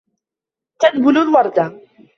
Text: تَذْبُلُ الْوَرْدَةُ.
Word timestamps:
تَذْبُلُ 0.79 1.17
الْوَرْدَةُ. 1.17 1.79